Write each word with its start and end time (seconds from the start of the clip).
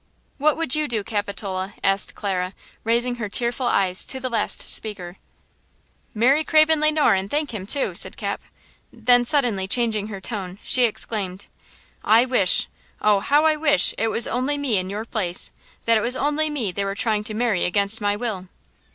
"What 0.39 0.57
would 0.57 0.73
you 0.73 0.87
do, 0.87 1.03
Capitola?" 1.03 1.75
asked 1.83 2.15
Clara, 2.15 2.55
raising 2.83 3.17
her 3.17 3.29
tearful 3.29 3.67
eyes 3.67 4.03
to 4.07 4.19
the 4.19 4.31
last 4.31 4.67
speaker. 4.67 5.17
"Marry 6.15 6.41
Mr. 6.43 6.47
Craven 6.47 6.79
Le 6.79 6.91
Noir 6.91 7.13
and 7.13 7.29
thank 7.29 7.53
him, 7.53 7.67
too!" 7.67 7.93
said 7.93 8.17
Cap. 8.17 8.41
Then, 8.91 9.25
suddenly 9.25 9.67
changing 9.67 10.07
her 10.07 10.19
tone, 10.19 10.57
she 10.63 10.85
exclaimed: 10.85 11.45
"I 12.03 12.25
wish–oh! 12.25 13.19
how 13.19 13.45
I 13.45 13.55
wish 13.55 13.93
it 13.95 14.07
was 14.07 14.25
only 14.27 14.57
me 14.57 14.79
in 14.79 14.89
your 14.89 15.05
place–that 15.05 15.97
it 15.99 16.01
was 16.01 16.17
only 16.17 16.49
me 16.49 16.71
they 16.71 16.83
were 16.83 16.95
trying 16.95 17.23
to 17.25 17.35
marry 17.35 17.63
against 17.63 18.01
my 18.01 18.15
will!" 18.15 18.47